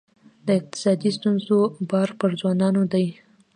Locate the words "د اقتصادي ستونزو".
0.45-1.57